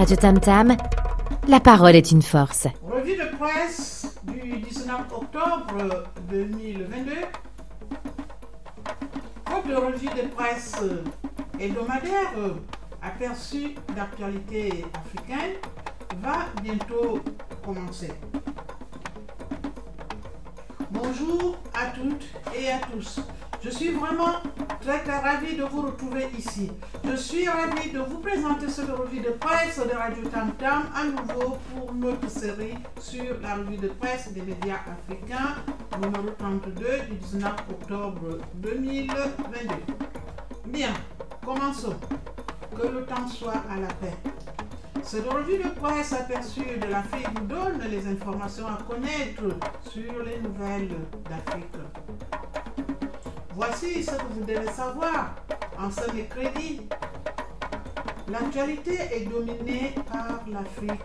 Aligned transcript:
Radio 0.00 0.16
Tam 0.16 0.40
Tam, 0.40 0.76
la 1.46 1.60
parole 1.60 1.94
est 1.94 2.10
une 2.10 2.22
force. 2.22 2.66
Revue 2.90 3.18
de 3.18 3.36
presse 3.36 4.16
du 4.22 4.56
19 4.56 4.98
octobre 5.12 6.04
2022. 6.30 7.12
Votre 9.46 9.84
revue 9.84 10.06
de 10.06 10.28
presse 10.34 10.76
hebdomadaire 11.58 12.32
aperçu 13.02 13.74
d'actualité 13.94 14.86
africaine 14.94 15.56
va 16.22 16.46
bientôt 16.62 17.20
commencer. 17.62 18.12
Bonjour 20.90 21.58
à 21.74 21.88
toutes 21.88 22.24
et 22.58 22.70
à 22.70 22.78
tous. 22.90 23.20
Je 23.62 23.68
suis 23.68 23.90
vraiment 23.90 24.40
très 24.80 25.00
très 25.00 25.18
ravie 25.18 25.56
de 25.56 25.64
vous 25.64 25.82
retrouver 25.82 26.28
ici. 26.36 26.70
Je 27.04 27.16
suis 27.16 27.48
ravie 27.48 27.90
de 27.90 27.98
vous 27.98 28.18
présenter 28.18 28.68
cette 28.68 28.90
revue 28.90 29.20
de 29.20 29.30
presse 29.30 29.78
de 29.78 29.94
Radio 29.94 30.24
Tam 30.28 30.52
Tam 30.58 30.84
à 30.94 31.04
nouveau 31.04 31.58
pour 31.74 31.92
notre 31.94 32.28
série 32.30 32.74
sur 32.98 33.40
la 33.42 33.56
revue 33.56 33.76
de 33.76 33.88
presse 33.88 34.32
des 34.32 34.42
médias 34.42 34.80
africains 34.90 35.56
numéro 36.00 36.30
32 36.38 36.84
du 37.10 37.16
19 37.16 37.52
octobre 37.70 38.38
2022. 38.54 39.16
Bien, 40.66 40.92
commençons. 41.44 41.96
Que 42.76 42.86
le 42.86 43.04
temps 43.04 43.28
soit 43.28 43.62
à 43.70 43.80
la 43.80 43.88
paix. 43.88 44.16
Cette 45.02 45.28
revue 45.28 45.58
de 45.58 45.68
presse 45.68 46.12
aperçue 46.12 46.78
de 46.80 46.86
l'Afrique 46.88 47.28
vous 47.34 47.46
donne 47.46 47.80
les 47.90 48.06
informations 48.06 48.66
à 48.68 48.78
connaître 48.88 49.42
sur 49.90 50.22
les 50.22 50.40
nouvelles 50.40 50.96
d'Afrique. 51.28 52.59
Voici 53.62 54.02
ce 54.02 54.12
que 54.12 54.32
vous 54.32 54.44
devez 54.46 54.72
savoir 54.72 55.34
en 55.78 55.90
ce 55.90 56.10
mercredi. 56.14 56.80
L'actualité 58.32 58.98
est 59.12 59.26
dominée 59.26 59.94
par 60.10 60.40
l'Afrique. 60.50 61.02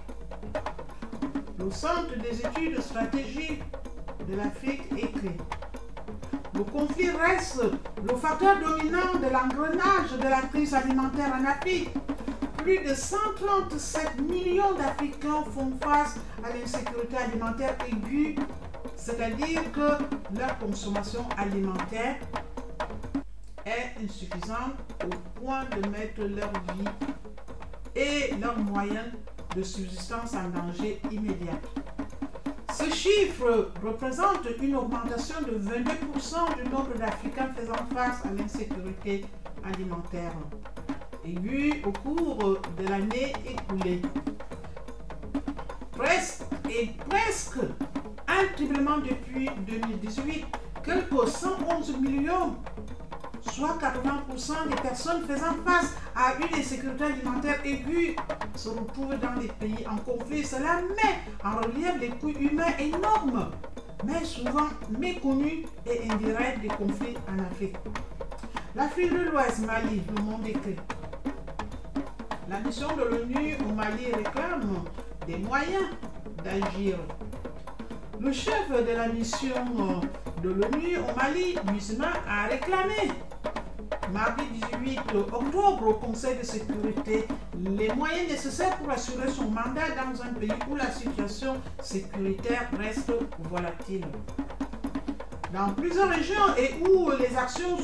Le 1.60 1.70
Centre 1.70 2.18
des 2.18 2.40
études 2.40 2.80
stratégiques 2.80 3.62
de 4.26 4.38
l'Afrique 4.38 4.84
écrit. 4.94 5.36
Le 6.54 6.64
conflit 6.64 7.10
reste 7.10 7.62
le 7.62 8.16
facteur 8.16 8.56
dominant 8.62 9.16
de 9.16 9.34
l'engrenage 9.34 10.14
de 10.18 10.24
la 10.30 10.44
crise 10.44 10.74
alimentaire 10.74 11.34
en 11.38 11.44
Afrique. 11.44 11.90
Plus 12.60 12.80
de 12.80 12.96
137 12.96 14.22
millions 14.30 14.76
d'Africains 14.76 15.44
font 15.54 15.74
face 15.84 16.16
à 16.42 16.58
l'insécurité 16.58 17.18
alimentaire 17.18 17.76
aiguë, 17.86 18.38
c'est-à-dire 18.96 19.70
que 19.74 20.40
leur 20.40 20.58
consommation 20.58 21.26
alimentaire 21.38 22.16
est 23.66 24.04
insuffisante 24.04 24.76
au 25.04 25.40
point 25.40 25.64
de 25.66 25.88
mettre 25.90 26.22
leur 26.22 26.52
vie 26.76 26.90
et 27.96 28.36
leurs 28.36 28.58
moyens 28.58 29.12
de 29.56 29.64
subsistance 29.64 30.34
en 30.36 30.50
danger 30.50 31.00
immédiat. 31.12 31.60
Ce 32.74 32.90
chiffre 32.94 33.72
représente 33.84 34.48
une 34.62 34.76
augmentation 34.76 35.36
de 35.42 35.58
22% 35.58 36.64
du 36.64 36.70
nombre 36.70 36.94
d'Africains 36.98 37.52
faisant 37.56 37.74
face 37.94 38.26
à 38.26 38.34
l'insécurité 38.34 39.26
alimentaire 39.64 40.34
aiguë 41.26 41.82
au 41.86 41.92
cours 41.92 42.60
de 42.78 42.88
l'année 42.90 43.34
écoulée. 43.48 44.02
Presque 45.92 46.44
et 46.70 46.92
presque 47.10 47.60
un 48.28 48.54
triplement 48.56 48.98
depuis 48.98 49.50
2018, 49.66 50.46
quelques 50.84 51.28
111 51.28 51.98
millions 52.02 52.56
soit 53.56 53.78
80% 53.80 54.70
des 54.70 54.76
personnes 54.82 55.24
faisant 55.26 55.56
face 55.66 55.94
à 56.14 56.34
une 56.40 56.60
insécurité 56.60 57.06
alimentaire 57.06 57.60
aiguë 57.64 58.18
se 58.56 58.68
retrouvent 58.68 59.18
dans 59.18 59.40
des 59.40 59.48
pays 59.48 59.86
en 59.90 59.96
conflit. 59.96 60.44
Cela 60.44 60.82
met 60.82 61.20
en 61.42 61.58
relief 61.62 61.98
des 62.00 62.10
coûts 62.10 62.38
humains 62.38 62.76
énormes, 62.78 63.52
mais 64.04 64.26
souvent 64.26 64.68
méconnus 65.00 65.68
et 65.86 66.10
indirects 66.12 66.62
des 66.62 66.68
conflits 66.68 67.16
en 67.30 67.40
Afrique. 67.46 67.78
L'Afrique 68.76 69.14
de 69.14 69.30
l'Ouest, 69.32 69.60
Mali, 69.66 70.02
le 70.18 70.22
monde 70.22 70.46
écrit. 70.46 70.76
La 72.50 72.60
mission 72.60 72.90
de 72.98 73.04
l'ONU 73.04 73.56
au 73.70 73.74
Mali 73.74 74.12
réclame 74.14 74.84
des 75.26 75.38
moyens 75.38 75.86
d'agir. 76.44 76.98
Le 78.20 78.32
chef 78.34 78.70
de 78.70 78.96
la 78.96 79.08
mission 79.08 80.02
de 80.44 80.50
l'ONU 80.50 80.98
au 80.98 81.16
Mali, 81.16 81.56
Musulman, 81.72 82.12
a 82.28 82.48
réclamé 82.48 83.12
mardi 84.12 84.44
18 84.84 85.00
octobre 85.16 85.88
au 85.88 85.94
Conseil 85.94 86.38
de 86.38 86.44
sécurité 86.44 87.28
les 87.64 87.94
moyens 87.94 88.30
nécessaires 88.30 88.78
pour 88.78 88.90
assurer 88.92 89.30
son 89.30 89.46
mandat 89.46 89.90
dans 89.96 90.22
un 90.22 90.34
pays 90.34 90.52
où 90.70 90.76
la 90.76 90.92
situation 90.92 91.56
sécuritaire 91.82 92.70
reste 92.78 93.12
volatile. 93.50 94.06
Dans 95.54 95.70
plusieurs 95.74 96.10
régions 96.10 96.56
et 96.58 96.74
où 96.88 97.12
les 97.12 97.36
actions 97.38 97.78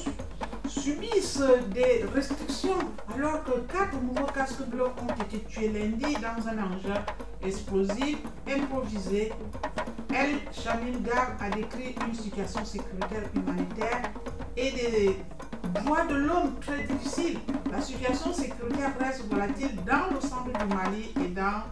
subissent 0.68 1.44
des 1.74 2.06
restrictions 2.14 2.80
alors 3.14 3.44
que 3.44 3.60
quatre 3.72 4.00
nouveaux 4.02 4.32
casques 4.32 4.66
bleus 4.68 4.86
ont 4.86 5.24
été 5.24 5.40
tués 5.44 5.70
lundi 5.70 6.16
dans 6.16 6.48
un 6.48 6.58
engin 6.58 7.04
explosif 7.44 8.18
improvisé. 8.48 9.32
El 10.10 10.40
Gar 11.04 11.38
a 11.40 11.50
décrit 11.50 11.96
une 12.06 12.14
situation 12.14 12.66
sécuritaire 12.66 13.24
humanitaire 13.34 14.12
et 14.58 14.72
des 14.72 15.18
droits 15.70 16.06
de 16.06 16.16
l'homme 16.16 16.54
très 16.60 16.84
difficile. 16.84 17.40
La 17.72 17.82
situation 17.82 18.34
sécuritaire 18.34 18.92
reste 19.00 19.26
volatile 19.30 19.76
dans 19.86 20.14
le 20.14 20.22
centre 20.22 20.46
du 20.46 20.76
Mali 20.76 21.12
et 21.24 21.30
dans 21.30 21.64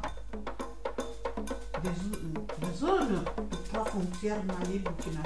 des, 1.83 2.77
zones 2.77 3.23
de 3.51 3.57
trois 3.69 3.85
frontières 3.85 4.41
Mali-Burkina 4.45 5.21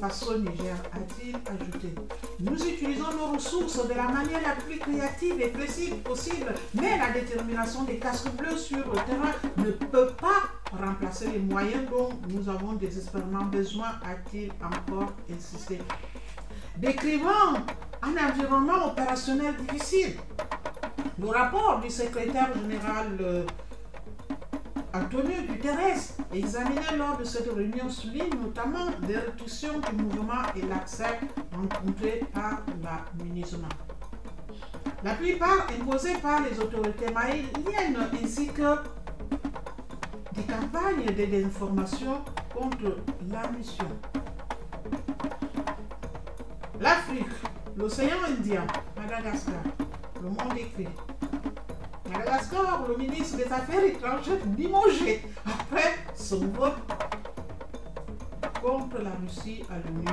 Faso 0.00 0.38
Niger, 0.38 0.76
a-t-il 0.94 1.36
ajouté. 1.46 1.94
Nous 2.40 2.56
utilisons 2.56 3.12
nos 3.18 3.34
ressources 3.34 3.86
de 3.86 3.92
la 3.92 4.04
manière 4.04 4.40
la 4.42 4.54
plus 4.54 4.78
créative 4.78 5.38
et 5.42 5.50
flexible 5.50 5.96
possible, 5.98 6.54
mais 6.74 6.96
la 6.96 7.10
détermination 7.10 7.82
des 7.84 7.98
casques 7.98 8.30
bleus 8.30 8.56
sur 8.56 8.78
le 8.78 8.94
terrain 9.06 9.32
ne 9.58 9.70
peut 9.72 10.12
pas 10.18 10.48
remplacer 10.72 11.30
les 11.32 11.38
moyens 11.40 11.82
dont 11.90 12.08
nous 12.30 12.48
avons 12.48 12.72
désespérément 12.74 13.44
besoin, 13.44 13.88
a-t-il 14.02 14.50
encore 14.64 15.12
insisté 15.30 15.78
décrivant 16.76 17.54
un 18.02 18.28
environnement 18.28 18.88
opérationnel 18.88 19.54
difficile. 19.56 20.16
Le 21.18 21.28
rapport 21.28 21.80
du 21.80 21.90
secrétaire 21.90 22.50
général 22.54 23.18
euh, 23.20 23.44
Antonio 24.94 25.36
Guterres, 25.48 26.00
examiné 26.32 26.80
lors 26.96 27.16
de 27.16 27.24
cette 27.24 27.52
réunion, 27.52 27.88
souligne 27.88 28.34
notamment 28.42 28.86
les 29.06 29.16
restrictions 29.18 29.78
du 29.78 30.02
mouvement 30.02 30.42
et 30.56 30.62
l'accès 30.62 31.20
rencontrés 31.54 32.22
par 32.32 32.62
la 32.82 33.04
MINUSMA. 33.22 33.68
La 35.04 35.14
plupart 35.14 35.66
imposés 35.78 36.14
par 36.22 36.40
les 36.42 36.58
autorités 36.58 37.12
maliennes 37.12 38.08
ainsi 38.22 38.48
que 38.48 38.76
des 40.34 40.42
campagnes 40.42 41.06
de 41.06 41.24
désinformation 41.24 42.22
contre 42.54 42.96
la 43.30 43.48
mission. 43.52 43.86
L'Afrique, 46.80 47.26
l'océan 47.76 48.16
Indien, 48.26 48.66
Madagascar, 48.96 49.62
le 50.22 50.28
monde 50.30 50.56
écrit. 50.56 50.88
Madagascar, 52.10 52.86
le 52.88 52.96
ministre 52.96 53.36
des 53.36 53.52
Affaires 53.52 53.84
étrangères 53.84 54.38
limogé 54.56 55.22
après 55.44 55.96
son 56.14 56.46
vote 56.48 56.78
contre 58.62 59.02
la 59.02 59.10
Russie 59.20 59.62
à 59.68 59.74
l'ONU. 59.74 60.08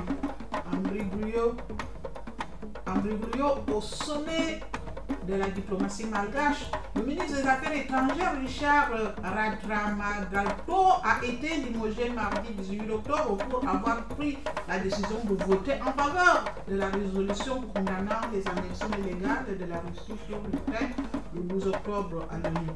Ambrigrio 2.85 3.55
au 3.73 3.81
sommet 3.81 4.59
de 5.25 5.35
la 5.35 5.49
diplomatie 5.49 6.05
malgache, 6.05 6.69
le 6.97 7.03
ministre 7.03 7.41
des 7.41 7.47
Affaires 7.47 7.73
étrangères 7.73 8.33
Richard 8.41 8.89
Radramagalto 9.23 10.73
a 11.03 11.23
été 11.25 11.57
limogé 11.57 12.09
mardi 12.09 12.51
18 12.57 12.89
octobre 12.91 13.37
pour 13.49 13.67
avoir 13.67 14.03
pris 14.07 14.37
la 14.67 14.79
décision 14.79 15.19
de 15.29 15.35
voter 15.43 15.73
en 15.81 15.91
faveur 15.93 16.45
de 16.67 16.75
la 16.75 16.87
résolution 16.87 17.61
condamnant 17.73 18.21
les 18.33 18.43
annexions 18.47 18.89
illégales 18.99 19.57
de 19.59 19.65
la 19.65 19.77
Russie 19.79 20.19
sur 20.27 20.39
l'Ukraine 20.51 20.93
le 21.35 21.41
12 21.41 21.67
octobre 21.67 22.27
à 22.31 22.37
l'ONU. 22.37 22.67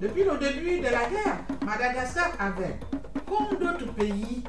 Depuis 0.00 0.24
le 0.24 0.36
début 0.36 0.78
de 0.80 0.84
la 0.84 1.08
guerre, 1.08 1.38
Madagascar 1.64 2.32
avait, 2.38 2.78
comme 3.26 3.58
d'autres 3.58 3.92
pays 3.94 4.44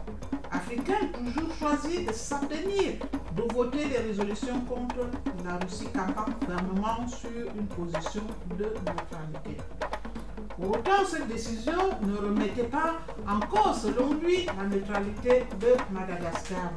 africains, 0.51 1.07
toujours 1.13 1.53
choisi 1.57 2.03
de 2.05 2.11
s'abstenir 2.11 2.95
de 3.37 3.53
voter 3.53 3.85
les 3.85 3.97
résolutions 3.99 4.59
contre 4.61 5.07
la 5.45 5.57
Russie 5.57 5.87
campant 5.93 6.25
fermement 6.45 7.07
sur 7.07 7.29
une 7.55 7.67
position 7.67 8.23
de 8.57 8.65
neutralité. 8.65 9.61
Pour 10.59 10.71
autant, 10.71 11.05
cette 11.07 11.27
décision 11.27 11.77
ne 12.01 12.17
remettait 12.17 12.63
pas 12.63 12.95
en 13.27 13.39
cause, 13.39 13.81
selon 13.83 14.15
lui, 14.15 14.47
la 14.47 14.63
neutralité 14.63 15.45
de 15.59 15.93
Madagascar. 15.93 16.71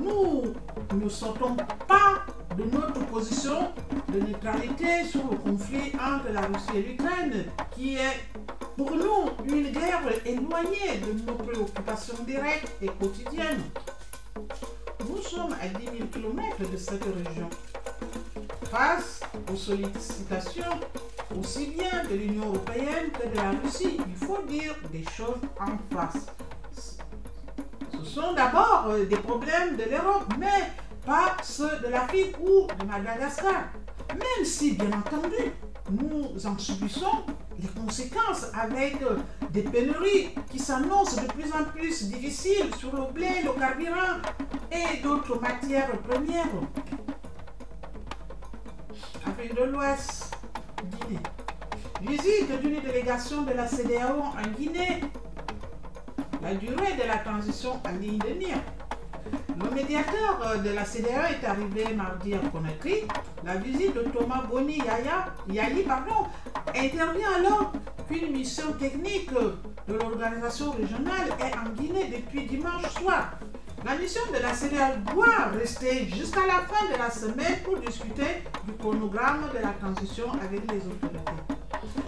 Nous 0.00 0.54
ne 0.94 1.08
sortons 1.08 1.56
pas 1.88 2.22
de 2.56 2.64
notre 2.64 3.04
position 3.06 3.72
de 4.12 4.20
neutralité 4.20 5.04
sur 5.10 5.22
le 5.28 5.36
conflit 5.38 5.92
entre 5.94 6.32
la 6.32 6.42
Russie 6.42 6.76
et 6.76 6.82
l'Ukraine, 6.82 7.46
qui 7.72 7.96
est 7.96 8.20
pour 8.76 8.92
nous 8.92 9.30
une 9.44 9.70
guerre 9.72 10.02
éloignée 10.24 11.00
de 11.04 11.26
nos 11.26 11.34
préoccupations 11.34 12.22
directes 12.24 12.70
et 12.80 12.86
quotidiennes. 12.86 13.62
Sommes 15.34 15.56
à 15.62 15.66
10 15.66 15.84
000 15.84 15.96
km 16.12 16.70
de 16.70 16.76
cette 16.76 17.04
région. 17.04 17.48
Face 18.70 19.20
aux 19.50 19.56
sollicitations 19.56 20.78
aussi 21.38 21.68
bien 21.68 22.04
de 22.04 22.14
l'Union 22.16 22.48
européenne 22.48 23.10
que 23.18 23.26
de 23.30 23.36
la 23.36 23.52
Russie, 23.62 23.98
il 24.06 24.26
faut 24.26 24.42
dire 24.46 24.74
des 24.92 25.04
choses 25.16 25.40
en 25.58 25.78
face. 25.94 26.26
Ce 26.74 28.04
sont 28.04 28.34
d'abord 28.34 28.88
euh, 28.90 29.06
des 29.06 29.16
problèmes 29.16 29.76
de 29.78 29.84
l'Europe, 29.84 30.26
mais 30.38 30.70
pas 31.06 31.34
ceux 31.42 31.78
de 31.82 31.88
l'Afrique 31.88 32.36
ou 32.38 32.66
de 32.66 32.84
Madagascar. 32.84 33.70
Même 34.10 34.44
si, 34.44 34.72
bien 34.72 34.90
entendu, 34.98 35.50
nous 35.90 36.46
en 36.46 36.58
subissons 36.58 37.24
les 37.58 37.68
conséquences 37.68 38.48
avec 38.52 39.00
euh, 39.00 39.16
des 39.48 39.62
pénuries 39.62 40.34
qui 40.50 40.58
s'annoncent 40.58 41.22
de 41.22 41.26
plus 41.28 41.50
en 41.52 41.64
plus 41.64 42.04
difficiles 42.08 42.74
sur 42.78 42.94
le 42.94 43.10
blé, 43.12 43.28
le 43.44 43.58
carburant 43.58 44.20
et 44.72 45.02
d'autres 45.02 45.38
matières 45.40 45.90
premières. 46.02 46.46
Afrique 49.26 49.54
de 49.54 49.64
l'Ouest, 49.64 50.36
Guinée. 50.90 51.20
Visite 52.00 52.60
d'une 52.60 52.80
délégation 52.80 53.42
de 53.42 53.52
la 53.52 53.66
CDAO 53.66 54.20
en 54.20 54.50
Guinée. 54.58 55.00
La 56.42 56.54
durée 56.54 56.94
de 56.94 57.06
la 57.06 57.18
transition 57.18 57.80
en 57.86 57.92
ligne 58.00 58.18
de 58.18 58.34
mire. 58.34 58.58
Le 59.62 59.70
médiateur 59.70 60.40
euh, 60.44 60.56
de 60.56 60.70
la 60.70 60.84
CDAO 60.84 61.26
est 61.30 61.46
arrivé 61.46 61.94
mardi 61.94 62.34
à 62.34 62.38
Conakry. 62.38 63.04
La 63.44 63.56
visite 63.56 63.94
de 63.94 64.02
Thomas 64.02 64.42
Boni 64.50 64.78
Yaya, 64.78 65.32
Yayi 65.48 65.84
pardon, 65.84 66.26
intervient 66.74 67.32
alors 67.38 67.72
qu'une 68.08 68.32
mission 68.32 68.72
technique 68.72 69.30
de 69.32 69.94
l'organisation 69.94 70.72
régionale 70.72 71.28
est 71.38 71.56
en 71.56 71.70
Guinée 71.70 72.12
depuis 72.16 72.46
dimanche 72.46 72.88
soir. 73.00 73.38
La 73.84 73.96
mission 73.96 74.22
de 74.32 74.38
la 74.40 74.54
CDAO 74.54 75.12
doit 75.12 75.48
rester 75.58 76.06
jusqu'à 76.06 76.46
la 76.46 76.60
fin 76.60 76.86
de 76.92 76.96
la 76.96 77.10
semaine 77.10 77.58
pour 77.64 77.78
discuter 77.78 78.44
du 78.64 78.74
chronogramme 78.74 79.48
de 79.52 79.58
la 79.58 79.72
transition 79.72 80.30
avec 80.34 80.70
les 80.70 80.78
autorités. 80.86 81.32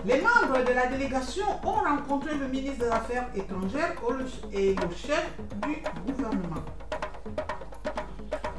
Les 0.06 0.20
membres 0.20 0.64
de 0.64 0.72
la 0.72 0.86
délégation 0.86 1.44
ont 1.64 1.72
rencontré 1.72 2.36
le 2.36 2.46
ministre 2.46 2.84
des 2.84 2.90
Affaires 2.90 3.26
étrangères 3.34 3.94
et 4.52 4.76
le 4.76 4.94
chef 4.94 5.26
du 5.66 5.82
gouvernement. 6.06 6.64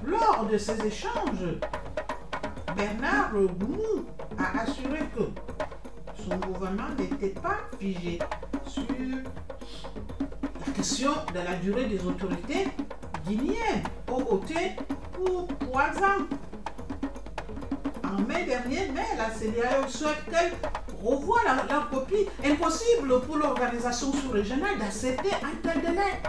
Lors 0.06 0.46
de 0.52 0.58
ces 0.58 0.86
échanges, 0.86 1.60
Bernard 2.76 3.32
Goumou 3.32 4.06
a 4.38 4.62
assuré 4.64 5.00
que 5.16 5.24
son 6.22 6.36
gouvernement 6.36 6.90
n'était 7.00 7.40
pas 7.40 7.60
figé 7.80 8.20
sur 8.68 8.84
la 10.68 10.74
question 10.74 11.12
de 11.34 11.40
la 11.40 11.56
durée 11.56 11.86
des 11.86 12.06
autorités 12.06 12.68
guinéennes 13.27 13.83
au 14.12 14.18
côté 14.24 14.75
pour 15.13 15.48
trois 15.60 15.89
ans. 16.04 16.25
En 18.04 18.22
mai 18.22 18.45
dernier, 18.45 18.92
mais 18.94 19.18
la 19.18 19.30
CDAO 19.30 19.88
souhaite 19.88 20.24
qu'elle 20.30 20.54
revoie 21.04 21.42
la, 21.45 21.88
copie. 21.92 22.27
Impossible 22.44 23.22
pour 23.22 23.38
l'organisation 23.38 24.13
sous-régionale 24.13 24.77
d'accepter 24.80 25.31
un 25.44 25.56
tel 25.62 25.81
délai. 25.81 26.22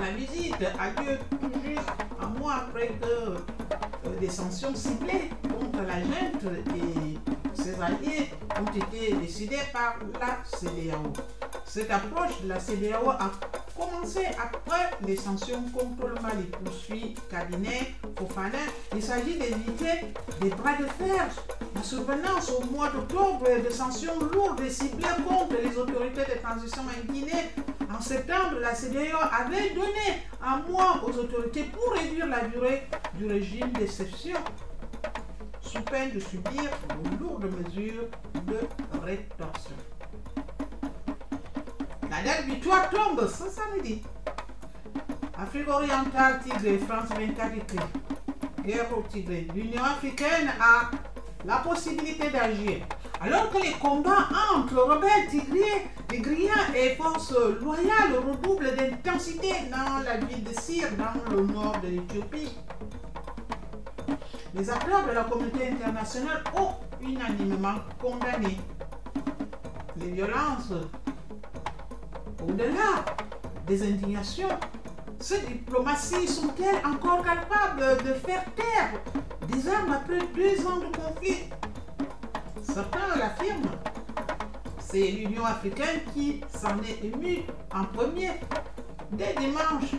La 0.00 0.10
visite 0.12 0.54
a 0.78 1.02
lieu 1.02 1.18
un 2.20 2.26
mois 2.38 2.54
après 2.68 2.88
que 2.88 3.06
euh, 3.06 4.20
des 4.20 4.28
sanctions 4.28 4.74
ciblées 4.74 5.30
contre 5.42 5.82
la 5.86 6.00
junte 6.00 6.54
et 6.76 7.18
ses 7.54 7.80
alliés 7.80 8.30
ont 8.60 8.76
été 8.76 9.14
décidées 9.14 9.56
par 9.72 9.96
la 10.20 10.38
CDAO. 10.44 11.12
Cette 11.64 11.90
approche 11.90 12.40
de 12.42 12.48
la 12.48 12.60
CDAO 12.60 13.10
a 13.10 13.30
après 14.14 14.90
les 15.04 15.16
sanctions 15.16 15.62
contre 15.74 16.08
le 16.08 16.14
Mali, 16.22 16.44
poursuit 16.64 17.14
cabinet 17.28 17.94
Fofana. 18.16 18.58
Il 18.94 19.02
s'agit 19.02 19.36
d'éviter 19.36 20.06
des 20.40 20.50
bras 20.50 20.76
de 20.78 20.84
fer. 20.84 21.26
La 21.74 21.82
survenance 21.82 22.50
au 22.52 22.64
mois 22.72 22.88
d'octobre 22.90 23.46
de 23.64 23.70
sanctions 23.70 24.18
lourdes 24.32 24.60
et 24.60 24.70
ciblées 24.70 25.06
contre 25.26 25.56
les 25.62 25.76
autorités 25.76 26.20
de 26.20 26.40
transition 26.40 26.82
en 26.82 27.12
Guinée. 27.12 27.50
En 27.92 28.00
septembre, 28.00 28.58
la 28.60 28.74
CDAO 28.74 29.18
avait 29.40 29.70
donné 29.74 30.22
un 30.42 30.58
mois 30.70 31.02
aux 31.04 31.18
autorités 31.18 31.64
pour 31.64 31.92
réduire 31.94 32.26
la 32.26 32.46
durée 32.46 32.86
du 33.14 33.26
régime 33.26 33.72
d'exception 33.72 34.36
sous 35.60 35.82
peine 35.82 36.12
de 36.12 36.20
subir 36.20 36.62
de 36.62 37.18
lourdes 37.18 37.50
mesures 37.50 38.06
de 38.46 38.58
rétorsion. 39.04 39.76
La 42.16 42.22
date 42.22 42.46
victoire 42.46 42.88
tombe 42.88 43.28
ce 43.28 43.44
samedi. 43.50 44.00
Afrique 45.38 45.68
orientale, 45.68 46.40
Tigré, 46.42 46.78
France 46.78 47.10
24 47.10 47.56
écrit. 47.58 47.78
Guerre 48.64 48.86
au 48.96 49.02
Tigré. 49.02 49.46
L'Union 49.54 49.84
africaine 49.84 50.50
a 50.58 50.90
la 51.44 51.58
possibilité 51.58 52.30
d'agir. 52.30 52.86
Alors 53.20 53.50
que 53.50 53.58
les 53.58 53.72
combats 53.72 54.28
entre 54.54 54.76
rebelles 54.76 55.28
tigriens, 55.28 55.82
tigriens 56.08 56.72
et 56.74 56.94
forces 56.94 57.34
loyales 57.60 58.14
redoublent 58.26 58.74
d'intensité 58.74 59.52
dans 59.70 60.02
la 60.02 60.16
ville 60.16 60.42
de 60.42 60.58
Syr, 60.58 60.88
dans 60.96 61.36
le 61.36 61.42
nord 61.42 61.76
de 61.82 61.88
l'Éthiopie, 61.88 62.56
les 64.54 64.70
acteurs 64.70 65.06
de 65.06 65.12
la 65.12 65.24
communauté 65.24 65.68
internationale 65.68 66.42
ont 66.56 66.76
unanimement 67.02 67.74
condamné 68.00 68.56
les 69.98 70.12
violences 70.12 70.72
au-delà 72.42 73.04
des 73.66 73.82
indignations, 73.82 74.48
ces 75.18 75.40
diplomaties 75.40 76.28
sont-elles 76.28 76.84
encore 76.86 77.22
capables 77.22 78.02
de 78.04 78.12
faire 78.14 78.44
taire 78.54 79.00
des 79.48 79.68
armes 79.68 79.92
après 79.92 80.20
deux 80.34 80.66
ans 80.66 80.78
de 80.78 80.96
conflit? 80.96 81.44
Certains 82.62 83.16
l'affirment. 83.18 83.70
C'est 84.78 85.08
l'Union 85.10 85.44
africaine 85.44 86.00
qui 86.14 86.40
s'en 86.54 86.78
est 86.82 87.04
émue 87.04 87.42
en 87.74 87.84
premier. 87.84 88.30
Dès 89.12 89.34
dimanche, 89.34 89.92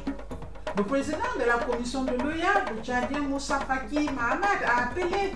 le 0.78 0.84
président 0.84 1.18
de 1.40 1.46
la 1.46 1.58
commission 1.64 2.04
de 2.04 2.12
l'OIA, 2.12 2.66
le 2.74 2.82
Tchadien 2.84 3.22
Moussa 3.22 3.60
Faki 3.60 4.10
Mahamad, 4.12 4.64
a 4.66 4.84
appelé 4.84 5.34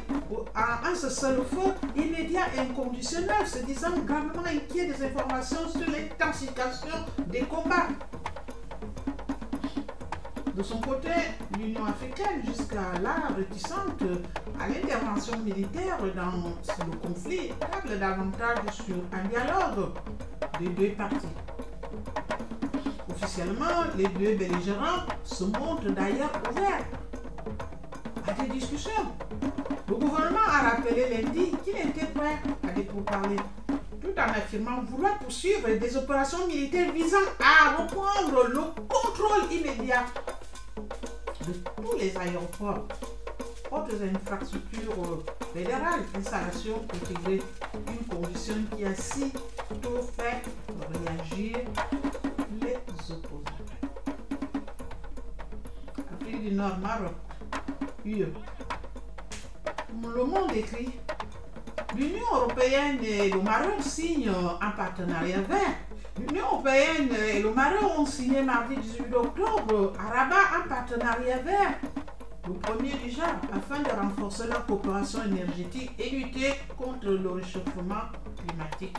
à 0.55 0.87
un 0.87 0.95
cessez-le-feu 0.95 1.73
immédiat 1.95 2.53
et 2.55 2.59
inconditionnel, 2.59 3.45
se 3.45 3.59
disant 3.59 3.91
gravement 4.05 4.45
inquiet 4.45 4.85
des 4.85 5.05
informations 5.05 5.69
sur 5.69 5.89
l'intensification 5.89 7.05
des 7.27 7.41
combats. 7.41 7.87
De 10.55 10.63
son 10.63 10.81
côté, 10.81 11.09
l'Union 11.57 11.85
africaine, 11.85 12.41
jusqu'à 12.45 12.99
là 13.01 13.15
réticente 13.35 14.03
à 14.59 14.67
l'intervention 14.67 15.37
militaire 15.39 15.97
dans 16.15 16.85
le 16.85 16.97
conflit, 16.97 17.51
table 17.59 17.97
davantage 17.99 18.73
sur 18.73 18.95
un 19.13 19.27
dialogue 19.29 19.91
des 20.59 20.69
deux 20.69 20.95
parties. 20.95 21.27
Officiellement, 23.09 23.85
les 23.97 24.07
deux 24.07 24.35
belligérants 24.35 25.05
se 25.23 25.45
montrent 25.45 25.89
d'ailleurs 25.91 26.31
ouverts 26.51 26.85
à 28.27 28.33
des 28.33 28.49
discussions. 28.49 28.91
Rappelé 30.61 31.09
lundi 31.09 31.51
qu'il 31.63 31.75
était 31.75 32.05
prêt 32.05 32.37
à 32.63 32.81
pourparlers, 32.81 33.35
tout 33.99 34.13
en 34.15 34.29
affirmant 34.29 34.83
vouloir 34.83 35.17
poursuivre 35.17 35.67
des 35.69 35.97
opérations 35.97 36.45
militaires 36.45 36.91
visant 36.91 37.17
à 37.39 37.81
reprendre 37.81 38.47
le 38.47 38.61
contrôle 38.87 39.51
immédiat 39.51 40.05
de 41.47 41.53
tous 41.53 41.97
les 41.97 42.15
aéroports, 42.15 42.87
autres 43.71 44.03
infrastructures 44.03 45.23
fédérales, 45.51 46.03
installations 46.15 46.85
intégrées, 46.93 47.41
une 47.87 48.05
condition 48.05 48.55
qui 48.77 48.85
a 48.85 48.93
si 48.93 49.31
tôt 49.81 50.07
fait 50.15 50.43
réagir 50.93 51.57
Afrique 56.13 56.43
du 56.43 56.51
Nord, 56.51 56.77
Maroc, 56.77 57.15
UE. 58.05 58.27
Le 59.99 60.23
monde 60.23 60.51
écrit 60.55 60.89
L'Union 61.95 62.25
européenne 62.33 62.99
et 63.03 63.29
le 63.29 63.41
Maroc 63.41 63.81
signent 63.81 64.31
un 64.61 64.71
partenariat 64.71 65.41
vert. 65.41 65.75
L'Union 66.19 66.45
européenne 66.45 67.09
et 67.33 67.41
le 67.41 67.53
Maroc 67.53 67.99
ont 67.99 68.05
signé 68.05 68.41
mardi 68.41 68.75
18 68.77 69.13
octobre 69.13 69.93
à 69.99 70.19
Rabat 70.19 70.63
un 70.63 70.67
partenariat 70.69 71.39
vert, 71.39 71.73
le 72.47 72.53
premier 72.53 72.93
du 72.93 73.09
genre, 73.09 73.35
afin 73.53 73.81
de 73.81 73.89
renforcer 73.89 74.47
leur 74.47 74.65
coopération 74.65 75.19
énergétique 75.25 75.91
et 75.99 76.09
lutter 76.09 76.53
contre 76.77 77.07
le 77.07 77.29
réchauffement 77.31 78.05
climatique. 78.37 78.97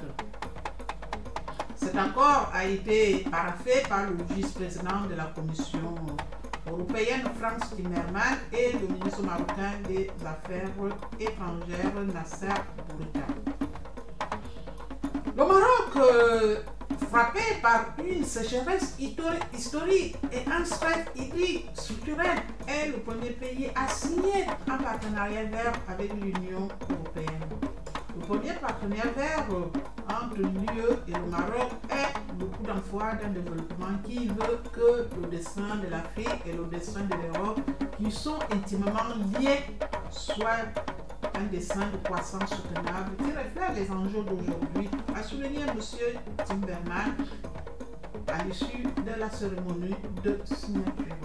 Cet 1.77 1.97
accord 1.97 2.51
a 2.53 2.65
été 2.67 3.25
paraffé 3.31 3.83
par 3.89 4.05
le 4.05 4.17
vice-président 4.35 5.07
de 5.09 5.15
la 5.15 5.25
Commission 5.25 5.95
européenne 6.69 7.23
Franz 7.39 7.75
Timmermans 7.77 8.39
et 8.53 8.73
le 8.73 8.89
ministre 8.89 9.23
marocain 9.23 9.73
des 9.89 10.11
Affaires 10.25 10.69
étrangères 11.19 12.05
Nasser 12.15 12.61
Bourita. 12.89 13.27
Le 15.35 15.45
Maroc, 15.45 15.97
euh, 15.97 16.57
frappé 17.11 17.41
par 17.63 17.87
une 18.07 18.25
sécheresse 18.25 18.97
historique 18.99 20.17
et 20.33 20.51
un 20.51 20.65
stress 20.65 21.07
hydrique 21.17 21.71
structurel, 21.75 22.43
est 22.69 22.89
le 22.89 22.99
premier 22.99 23.31
pays 23.31 23.71
à 23.75 23.89
signer 23.89 24.47
un 24.71 24.77
partenariat 24.77 25.45
vert 25.45 25.73
avec 25.89 26.13
l'Union 26.15 26.69
européenne. 26.91 27.49
Le 28.15 28.27
premier 28.27 28.53
partenariat 28.61 29.11
vert 29.17 29.47
entre 30.13 30.39
l'UE 30.39 30.93
et 31.09 31.13
le 31.13 31.27
Maroc 31.31 31.73
est 31.91 32.39
le 32.39 32.47
coup 32.47 32.63
d'envoi 32.65 33.13
d'un 33.15 33.31
développement 33.31 33.99
qui 34.05 34.27
veut 34.29 34.61
que 34.73 35.09
le 35.21 35.29
destin 35.29 35.77
de 35.83 35.91
l'Afrique 35.91 36.43
et 36.47 36.53
le 36.53 36.65
destin 36.65 37.01
de 37.03 37.15
l'Europe, 37.15 37.61
qui 37.97 38.11
sont 38.11 38.39
intimement 38.53 39.15
liés, 39.39 39.61
soient 40.11 40.67
un 41.35 41.45
dessin 41.51 41.81
de 41.93 42.09
croissance 42.09 42.51
soutenable 42.51 43.17
qui 43.19 43.31
reflète 43.31 43.77
les 43.77 43.91
enjeux 43.91 44.23
d'aujourd'hui, 44.23 44.91
a 45.15 45.23
souligné 45.23 45.61
M. 45.63 45.79
Timberman 46.45 47.15
à 48.29 48.45
l'issue 48.45 48.83
de 48.83 49.21
la 49.21 49.31
cérémonie 49.31 49.97
de 50.23 50.39
signature. 50.45 51.17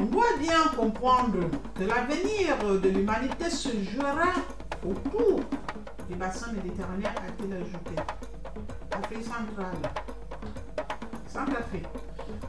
On 0.00 0.04
doit 0.04 0.36
bien 0.38 0.64
comprendre 0.76 1.50
que 1.74 1.84
l'avenir 1.84 2.80
de 2.80 2.88
l'humanité 2.88 3.50
se 3.50 3.70
jouera 3.82 4.32
autour 4.84 5.40
du 6.08 6.16
bassin 6.16 6.52
méditerranéen, 6.52 7.10
a-t-il 7.10 7.52
ajouté. 7.52 7.94
Afrique 8.90 9.24
centrale. 9.24 9.92
Centrafrique. 11.26 11.86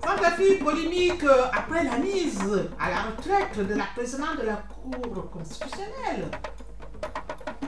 Centrafrique 0.03 0.63
polémique 0.63 1.23
après 1.53 1.83
la 1.83 1.97
mise 1.97 2.39
à 2.79 2.89
la 2.89 3.01
retraite 3.03 3.67
de 3.67 3.75
la 3.75 3.85
présidente 3.95 4.37
de 4.39 4.45
la 4.45 4.55
Cour 4.55 5.29
constitutionnelle. 5.29 6.31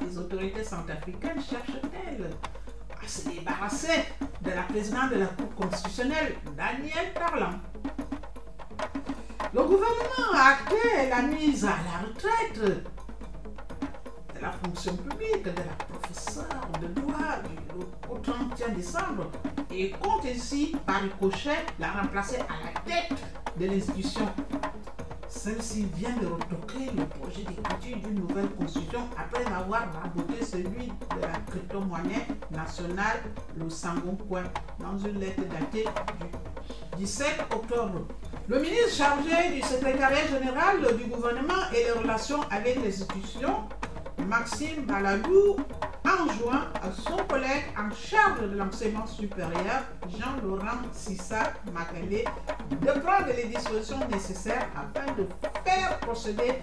Les 0.05 0.17
autorités 0.17 0.63
centrafricaines 0.63 1.41
cherchent-elles 1.41 2.29
à 3.03 3.07
se 3.07 3.29
débarrasser 3.29 4.05
de 4.41 4.49
la 4.51 4.63
présidente 4.63 5.11
de 5.11 5.19
la 5.19 5.25
Cour 5.27 5.55
constitutionnelle, 5.55 6.35
Daniel 6.55 7.13
Tarlan 7.13 7.59
Le 9.53 9.61
gouvernement 9.63 10.33
a 10.33 10.51
acté 10.51 11.09
la 11.09 11.21
mise 11.23 11.65
à 11.65 11.75
la 11.83 12.07
retraite 12.07 12.85
la 14.41 14.51
fonction 14.51 14.95
publique 14.97 15.43
de 15.43 15.49
la 15.49 15.85
professeure 15.85 16.71
de 16.81 16.87
droit 16.87 17.35
au 18.09 18.17
31 18.17 18.69
décembre 18.69 19.31
et 19.71 19.91
compte 19.91 20.25
ainsi, 20.25 20.75
par 20.85 21.01
ricochet, 21.01 21.65
la 21.79 21.91
remplacer 21.91 22.37
à 22.37 22.65
la 22.65 22.81
tête 22.81 23.17
de 23.57 23.65
l'institution. 23.67 24.27
Celle-ci 25.29 25.87
vient 25.95 26.15
de 26.21 26.27
retoquer 26.27 26.91
le 26.95 27.05
projet 27.05 27.43
d'écriture 27.43 27.97
d'une 28.03 28.19
nouvelle 28.19 28.49
constitution 28.49 29.01
après 29.17 29.45
avoir 29.45 29.87
raboté 29.93 30.43
celui 30.43 30.87
de 30.87 31.21
la 31.21 31.39
crypto-monnaie 31.47 32.27
nationale, 32.51 33.21
le 33.57 33.69
Sangon 33.69 34.17
Coin, 34.27 34.43
dans 34.79 34.97
une 34.97 35.19
lettre 35.19 35.43
datée 35.47 35.85
du 36.19 37.05
17 37.05 37.45
octobre. 37.51 38.07
Le 38.47 38.59
ministre 38.59 38.91
chargé 38.91 39.53
du 39.55 39.61
secrétariat 39.61 40.27
général 40.27 40.97
du 40.97 41.05
gouvernement 41.05 41.69
et 41.73 41.85
des 41.85 41.91
relations 41.91 42.41
avec 42.51 42.83
les 42.83 42.89
institutions 42.89 43.69
Maxime 44.31 44.85
Baladou 44.85 45.57
enjoint 46.05 46.67
à 46.81 46.89
son 46.89 47.17
collègue 47.27 47.65
en 47.77 47.93
charge 47.93 48.49
de 48.49 48.55
l'enseignement 48.57 49.05
supérieur, 49.05 49.83
Jean-Laurent 50.07 50.79
Sissa 50.93 51.51
Makalé, 51.73 52.23
de 52.69 52.99
prendre 53.01 53.27
les 53.35 53.49
dispositions 53.49 53.99
nécessaires 54.09 54.69
afin 54.73 55.11
de 55.15 55.27
faire 55.65 55.99
procéder 55.99 56.53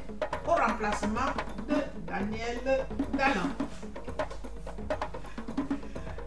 au 0.46 0.52
remplacement 0.52 1.30
de 1.68 1.74
Daniel 2.06 2.86
Dallan. 3.12 3.50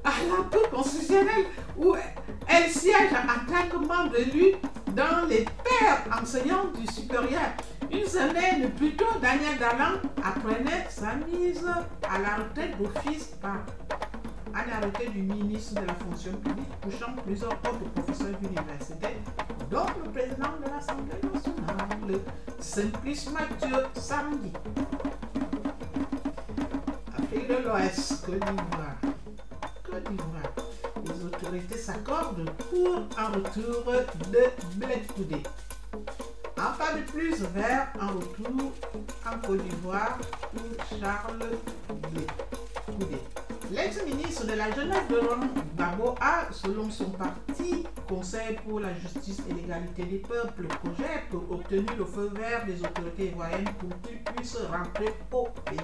À 0.04 0.12
la 0.12 0.44
Cour 0.56 0.70
constitutionnelle, 0.70 1.46
où 1.76 1.96
elle 2.48 2.70
siège 2.70 3.14
en 3.14 3.52
tant 3.52 3.68
que 3.68 3.84
membre 3.84 4.16
élu 4.16 4.54
dans 4.92 5.26
les 5.28 5.46
pères 5.64 6.04
enseignants 6.22 6.68
du 6.80 6.86
supérieur, 6.86 7.50
une 7.92 8.06
semaine 8.06 8.72
plus 8.72 8.96
tôt, 8.96 9.06
Daniel 9.22 9.58
Dallan 9.60 10.00
apprenait 10.24 10.88
sa 10.90 11.16
mise 11.16 11.66
à 12.10 12.20
la 12.20 12.44
retraite 12.44 12.78
d'office 12.78 13.26
par 13.42 13.58
un 14.54 14.78
arrêté 14.78 15.08
du 15.10 15.22
ministre 15.22 15.82
de 15.82 15.88
la 15.88 15.94
fonction 15.94 16.32
publique 16.34 16.82
touchant 16.82 17.14
plusieurs 17.26 17.52
autres 17.52 17.92
professeurs 17.96 18.38
d'université, 18.42 19.08
dont 19.70 19.86
le 20.04 20.10
président 20.12 20.54
de 20.64 20.70
l'Assemblée 20.70 21.22
nationale, 21.34 22.20
Simplice 22.60 23.30
Mathieu 23.32 23.78
Sarangui. 23.96 24.52
Afrique 27.18 27.48
de 27.48 27.68
l'Ouest, 27.68 28.26
Côte 28.26 28.40
d'Ivoire. 28.40 28.98
Côte 29.84 30.10
d'Ivoire. 30.10 30.52
Les 31.06 31.26
autorités 31.26 31.78
s'accordent 31.78 32.50
pour 32.70 33.08
un 33.18 33.28
retour 33.28 33.92
de 34.32 34.76
Bled 34.76 35.02
un 36.62 36.72
pas 36.74 36.94
de 36.94 37.02
plus 37.02 37.42
vers 37.56 37.88
un 38.00 38.08
retour 38.08 38.72
en 39.26 39.48
Côte 39.48 39.64
d'Ivoire 39.64 40.20
pour 40.54 41.00
Charles 41.00 41.40
Goudé. 42.88 43.18
L'ex-ministre 43.72 44.46
de 44.46 44.54
la 44.54 44.72
Jeunesse 44.72 45.08
de 45.10 45.16
Laurent 45.16 45.48
Gbagbo 45.76 46.16
a, 46.22 46.52
selon 46.52 46.92
son 46.92 47.10
parti, 47.12 47.88
Conseil 48.08 48.58
pour 48.68 48.82
la 48.82 48.94
justice 48.94 49.42
et 49.50 49.54
l'égalité 49.54 50.04
des 50.04 50.18
peuples, 50.18 50.68
projet 50.68 51.24
obtenu 51.50 51.88
le 51.98 52.06
feu 52.06 52.30
vert 52.36 52.66
des 52.66 52.80
autorités 52.82 53.28
ivoiriennes 53.28 53.74
pour 53.80 53.90
qu'il 54.02 54.22
puisse 54.22 54.58
rentrer 54.58 55.14
au 55.32 55.48
pays. 55.66 55.78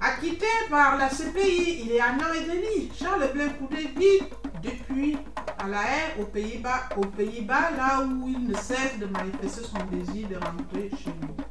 Acquitté 0.00 0.46
par 0.68 0.98
la 0.98 1.08
CPI 1.08 1.80
il 1.86 1.92
y 1.94 1.98
a 1.98 2.10
un 2.10 2.18
an 2.18 2.32
et 2.34 2.44
demi, 2.44 2.92
Charles 2.94 3.32
Blin 3.32 3.48
Coudé 3.48 3.88
vit 3.96 4.28
depuis 4.62 5.16
à 5.64 5.68
la 5.68 5.82
haie 5.82 6.20
aux 6.20 6.26
Pays-Bas, 6.26 7.70
là 7.76 8.04
où 8.04 8.28
il 8.28 8.48
ne 8.48 8.54
cesse 8.54 8.98
de 8.98 9.06
manifester 9.06 9.64
son 9.64 9.78
désir 9.90 10.28
de 10.28 10.34
rentrer 10.34 10.90
chez 10.90 11.10
lui. 11.10 11.44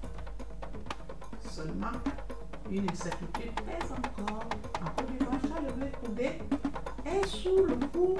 Seulement, 1.50 1.98
une 2.70 2.88
incertitude 2.91 3.53
pèse 3.65 3.91
encore. 3.91 4.43
En 4.82 4.89
Côte 4.96 5.12
d'Ivoire, 5.12 5.39
Charles 5.48 5.91
Coudé 6.03 6.32
est 7.05 7.25
sous 7.25 7.65
le 7.65 7.75
coup 7.88 8.17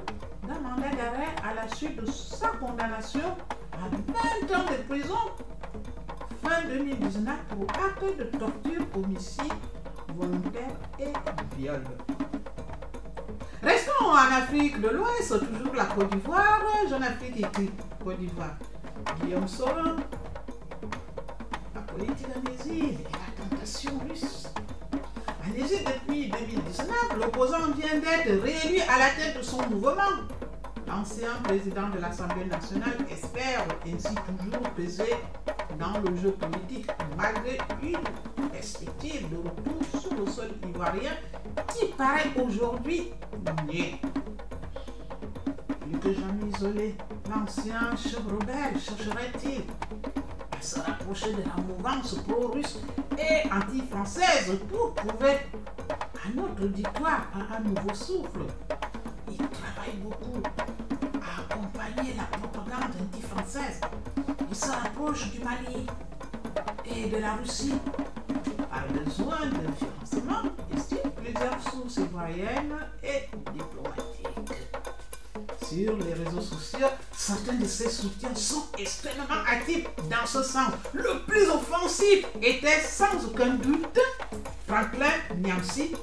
d'un 0.48 0.60
mandat 0.62 0.96
d'arrêt 0.96 1.36
à 1.44 1.54
la 1.54 1.76
suite 1.76 1.98
de 2.02 2.10
sa 2.10 2.50
condamnation 2.50 3.38
à 3.74 3.88
20 4.48 4.58
ans 4.58 4.66
de 4.72 4.84
prison 4.88 5.20
fin 6.44 6.68
2019 6.70 7.36
pour 7.50 7.68
acte 7.72 8.18
de 8.18 8.24
torture, 8.38 8.86
homicide 8.96 9.54
volontaire 10.16 10.76
et 11.00 11.14
viol. 11.56 11.82
En 14.02 14.16
Afrique 14.16 14.82
de 14.82 14.90
l'Ouest, 14.90 15.30
toujours 15.30 15.76
la 15.76 15.86
Côte 15.86 16.10
d'Ivoire. 16.10 16.62
Jeune 16.90 17.04
Afrique 17.04 17.38
écrit 17.38 17.72
Côte 18.04 18.18
d'Ivoire. 18.18 18.56
Guillaume 19.22 19.48
Sorin, 19.48 19.98
la 21.76 21.82
politique 21.82 22.28
en 22.28 22.72
et 22.72 22.98
la 23.04 23.56
tentation 23.56 23.92
russe. 24.08 24.48
En 25.46 25.54
Égypte, 25.54 25.88
depuis 25.88 26.30
2019, 26.30 26.88
l'opposant 27.20 27.72
vient 27.78 28.00
d'être 28.00 28.42
réélu 28.44 28.82
à 28.82 29.00
la 29.00 29.10
tête 29.10 29.38
de 29.38 29.44
son 29.44 29.62
mouvement. 29.70 30.24
L'ancien 30.88 31.30
président 31.44 31.90
de 31.90 32.00
l'Assemblée 32.00 32.46
nationale 32.46 32.98
espère 33.10 33.66
ainsi 33.86 34.16
toujours 34.16 34.70
peser 34.76 35.16
dans 35.80 36.00
le 36.00 36.16
jeu 36.16 36.32
politique 36.32 36.88
malgré 37.18 37.58
une 37.82 38.50
perspective 38.52 39.28
de 39.30 39.38
retour 39.38 40.02
sur 40.02 40.14
le 40.14 40.26
sol 40.30 40.50
ivoirien 40.68 41.12
qui 41.74 41.88
paraît 41.98 42.32
aujourd'hui 42.36 43.12
nier. 43.66 44.00
Plus 45.82 46.00
que 46.00 46.14
jamais 46.14 46.50
isolé, 46.56 46.96
l'ancien 47.30 47.96
chef 47.96 48.26
rebelle 48.26 48.80
chercherait-il 48.80 49.64
à 50.58 50.62
se 50.62 50.80
rapprocher 50.80 51.34
de 51.34 51.42
la 51.42 51.62
mouvance 51.62 52.16
pro-russe 52.28 52.80
et 53.18 53.48
anti-française 53.52 54.60
pour 54.70 54.94
prouver 54.94 55.38
à 55.94 56.30
notre 56.36 56.64
auditoire 56.64 57.28
un 57.36 57.60
nouveau 57.62 57.94
souffle? 57.94 58.46
Il 59.30 59.38
travaille 59.38 59.98
beaucoup 60.02 60.42
à 61.22 61.42
accompagner 61.42 62.14
la 62.16 62.38
propagande 62.38 62.96
anti-française. 63.02 63.82
Il 64.50 64.56
se 64.56 64.72
rapproche 64.72 65.32
du 65.32 65.40
Mali 65.40 65.86
et 66.86 67.10
de 67.10 67.18
la 67.18 67.36
Russie 67.36 67.76
par 68.70 68.88
besoin 68.88 69.48
de 69.48 70.03
financement, 71.44 71.50
estime 71.50 71.50
plusieurs 71.50 71.72
sources 71.72 71.98
ivoiriennes 71.98 72.76
et 73.04 73.30
diplomatiques. 73.52 74.54
Sur 75.62 75.98
les 75.98 76.14
réseaux 76.14 76.42
sociaux, 76.42 76.88
certains 77.12 77.54
de 77.54 77.66
ses 77.66 77.90
soutiens 77.90 78.36
sont 78.36 78.66
extrêmement 78.78 79.44
actifs 79.50 79.88
dans 80.10 80.26
ce 80.26 80.44
sens. 80.44 80.72
Le 80.94 81.26
plus 81.26 81.50
offensif 81.50 82.26
était 82.42 82.80
sans 82.82 83.26
aucun 83.26 83.56
doute 83.56 84.00
Franklin 84.68 85.14
Niamsi, 85.38 85.94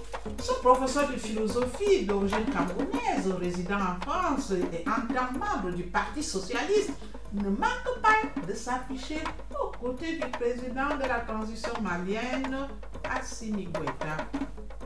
son 0.42 0.54
professeur 0.62 1.08
de 1.10 1.16
philosophie 1.16 2.04
d'origine 2.04 2.44
camerounaise, 2.52 3.32
résident 3.40 3.76
en 3.76 4.00
France 4.00 4.52
et 4.52 4.84
en 4.88 5.12
tant 5.12 5.32
membre 5.32 5.74
du 5.74 5.84
Parti 5.84 6.22
socialiste, 6.22 6.92
ne 7.32 7.48
manque 7.48 8.00
pas 8.02 8.42
de 8.46 8.54
s'afficher 8.54 9.22
aux 9.62 9.70
côtés 9.78 10.16
du 10.16 10.28
président 10.30 10.96
de 10.96 11.06
la 11.06 11.20
transition 11.20 11.72
malienne, 11.80 12.68
Assimi 13.08 13.64
Goïta, 13.66 14.16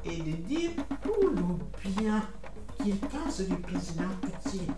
et 0.05 0.17
de 0.19 0.33
dire 0.47 0.71
tout 1.03 1.29
le 1.29 1.91
bien 2.01 2.23
qu'il 2.83 2.97
pense 2.97 3.41
du 3.41 3.55
président 3.57 4.05
Poutine. 4.21 4.73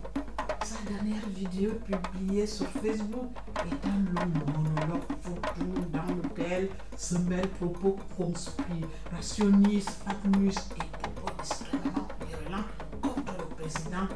Sa 0.63 0.77
dernière 0.91 1.27
vidéo 1.29 1.71
publiée 1.85 2.45
sur 2.47 2.67
Facebook 2.67 3.31
est 3.65 3.87
un 3.87 3.99
long 4.13 4.31
monologue 4.53 5.01
photo 5.21 5.65
dans 5.91 6.13
lequel 6.15 6.69
se 6.97 7.17
mêlent 7.17 7.47
propos 7.49 7.97
conspirationnistes, 8.17 9.89
fatmustes 10.05 10.73
et 10.75 10.85
propos 10.97 11.31
extrêmement 11.39 12.07
virulents 12.27 12.65
contre 13.01 13.33
le 13.37 13.55
président 13.55 14.07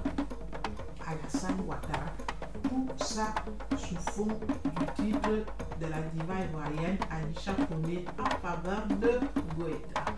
Alassane 1.08 1.60
Ouattara. 1.68 2.06
Tout 2.63 2.88
ça 3.03 3.34
sous 3.77 3.96
fond 4.12 4.27
du 4.27 5.03
titre 5.03 5.30
de 5.80 5.86
la 5.88 6.01
diva 6.13 6.36
ivoirienne 6.46 6.98
Aisha 7.10 7.53
Kone 7.53 8.06
en 8.20 8.30
faveur 8.46 8.88
de 8.88 9.20
Goïta. 9.58 10.11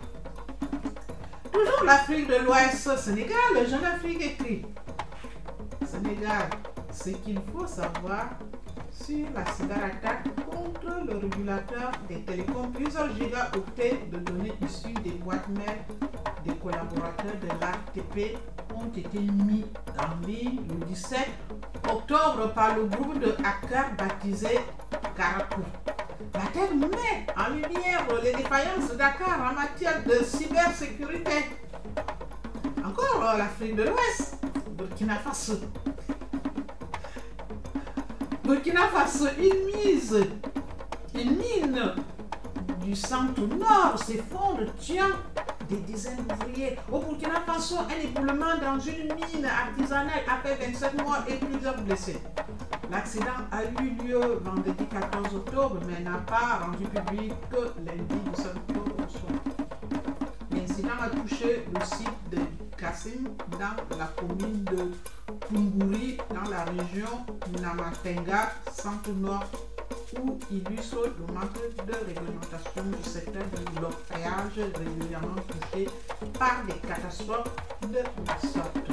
Toujours 1.54 1.84
l'Afrique 1.84 2.26
de 2.26 2.44
l'Ouest, 2.44 2.96
Sénégal, 2.96 3.38
le 3.54 3.64
jeune 3.64 3.84
Afrique 3.84 4.20
écrit. 4.20 4.62
Sénégal, 5.86 6.50
ce 6.92 7.10
qu'il 7.10 7.38
faut 7.52 7.64
savoir 7.64 8.30
sur 8.90 9.24
la 9.32 9.46
cyberattaque 9.52 10.24
contre 10.50 11.06
le 11.06 11.16
régulateur 11.16 11.92
des 12.08 12.20
télécoms, 12.22 12.72
plusieurs 12.74 13.14
gigaoctets 13.14 14.00
de 14.10 14.18
données 14.18 14.52
issues 14.66 14.94
des 15.04 15.12
boîtes 15.12 15.48
mail 15.50 15.78
des 16.44 16.54
collaborateurs 16.56 17.38
de 17.40 17.48
l'ATP 17.60 18.36
ont 18.74 18.90
été 18.98 19.20
mis 19.20 19.64
en 19.96 20.26
ligne 20.26 20.60
le 20.68 20.84
17 20.86 21.20
octobre 21.88 22.52
par 22.52 22.74
le 22.76 22.86
groupe 22.86 23.20
de 23.20 23.32
hackers 23.44 23.94
baptisé 23.96 24.58
Caracou. 25.16 25.62
Terre 26.54 26.72
met 26.72 27.26
en 27.36 27.50
lumière 27.52 28.06
les 28.22 28.32
défaillances 28.32 28.88
de 28.92 28.96
Dakar 28.96 29.50
en 29.50 29.54
matière 29.54 30.04
de 30.04 30.24
cybersécurité. 30.24 31.46
Encore 32.84 33.34
l'Afrique 33.36 33.74
de 33.74 33.82
l'Ouest, 33.82 34.38
Burkina 34.70 35.16
Faso. 35.16 35.54
Burkina 38.44 38.86
Faso, 38.86 39.26
une 39.36 39.66
mise, 39.90 40.24
une 41.16 41.36
mine 41.38 41.92
du 42.84 42.94
centre-nord 42.94 43.98
s'effondre, 43.98 44.72
tuant 44.80 45.16
des 45.68 45.78
dizaines 45.78 46.24
d'ouvriers. 46.24 46.78
Au 46.92 47.00
Burkina 47.00 47.40
Faso, 47.44 47.78
un 47.78 48.00
éboulement 48.00 48.56
dans 48.62 48.78
une 48.78 49.12
mine 49.12 49.44
artisanale 49.46 50.22
a 50.30 50.46
fait 50.46 50.54
27 50.66 51.02
morts 51.02 51.24
et 51.26 51.34
plusieurs 51.34 51.80
blessés. 51.80 52.20
L'accident 52.90 53.46
a 53.50 53.64
eu 53.64 53.90
lieu 54.04 54.20
vendredi 54.42 54.86
14 54.86 55.34
octobre, 55.34 55.80
mais 55.86 56.00
n'a 56.00 56.18
pas 56.18 56.60
rendu 56.64 56.84
public 56.84 57.32
que 57.50 57.72
lundi 57.84 58.14
17 58.34 58.52
octobre 58.56 59.10
soir. 59.10 59.32
L'incident 60.50 61.00
a 61.02 61.08
touché 61.08 61.66
le 61.74 61.84
site 61.84 62.30
de 62.30 62.38
Kassim 62.76 63.28
dans 63.52 63.96
la 63.98 64.06
commune 64.16 64.64
de 64.64 64.90
Punguri, 65.48 66.18
dans 66.30 66.50
la 66.50 66.64
région 66.64 67.24
Namatenga, 67.60 68.52
centre-nord, 68.72 69.44
où 70.20 70.38
illustre 70.50 71.12
le 71.18 71.34
manque 71.34 71.86
de 71.86 72.06
réglementation 72.06 72.84
du 72.84 73.08
secteur 73.08 73.42
de 73.42 73.80
l'orpaillage 73.80 74.72
régulièrement 74.78 75.40
touché 75.48 75.88
par 76.38 76.64
des 76.66 76.86
catastrophes 76.86 77.56
de 77.82 77.98
la 77.98 78.48
sorte. 78.48 78.84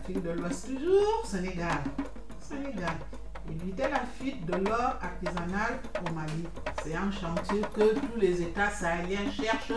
l'Afrique 0.00 0.22
de 0.22 0.30
l'Ouest 0.30 0.66
toujours, 0.66 1.22
Sénégal. 1.26 1.78
Sénégal. 2.40 2.96
Éviter 3.50 3.82
la 3.82 4.02
fuite 4.18 4.46
de 4.46 4.56
l'or 4.56 4.96
artisanal 5.02 5.80
au 6.06 6.14
Mali. 6.14 6.44
C'est 6.82 6.94
un 6.94 7.10
chantier 7.10 7.60
que 7.74 7.94
tous 7.94 8.18
les 8.18 8.40
États 8.42 8.70
sahéliens 8.70 9.30
cherchent 9.30 9.72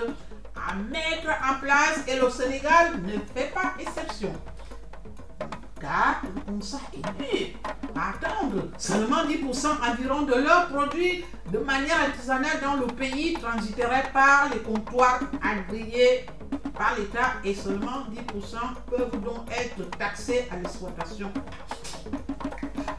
à 0.56 0.76
mettre 0.76 1.30
en 1.50 1.60
place 1.60 2.04
et 2.08 2.16
le 2.20 2.30
Sénégal 2.30 3.02
ne 3.02 3.20
fait 3.34 3.52
pas 3.54 3.74
exception. 3.80 4.32
Car 5.82 6.22
on 6.48 6.62
s'est 6.62 6.78
aidé 6.94 7.58
à 7.96 8.12
attendre 8.12 8.70
seulement 8.78 9.26
10% 9.26 9.68
environ 9.92 10.22
de 10.22 10.36
leurs 10.36 10.68
produits 10.70 11.26
de 11.52 11.58
manière 11.58 12.00
artisanale 12.00 12.62
dans 12.64 12.76
le 12.76 12.88
pays 12.88 13.34
transiterait 13.34 14.10
par 14.14 14.50
les 14.54 14.60
comptoirs 14.60 15.20
agréés 15.42 16.26
par 16.78 16.96
l'État 16.98 17.34
et 17.44 17.54
seulement 17.54 18.04
10% 18.12 18.58
peuvent 18.90 19.22
donc 19.24 19.50
être 19.52 19.90
taxés 19.98 20.48
à 20.52 20.58
l'exploitation. 20.58 21.32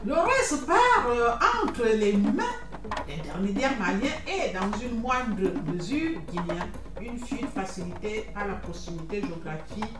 Le 0.05 0.13
reste 0.13 0.65
part 0.65 1.07
euh, 1.09 1.31
entre 1.63 1.85
les 1.85 2.13
mains 2.13 2.43
d'intermédiaires 3.07 3.77
maliens 3.79 4.15
et 4.27 4.53
dans 4.53 4.77
une 4.79 4.99
moindre 5.01 5.51
mesure 5.65 6.19
guinéens. 6.31 6.67
Une 7.01 7.19
fuite 7.19 7.49
facilitée 7.53 8.29
par 8.33 8.47
la 8.47 8.55
proximité 8.55 9.21
géographique 9.21 9.93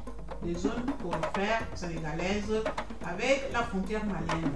des 0.44 0.54
zones 0.54 0.86
porifères 1.02 1.62
sénégalaises 1.74 2.64
avec 3.04 3.50
la 3.52 3.64
frontière 3.64 4.06
malienne, 4.06 4.52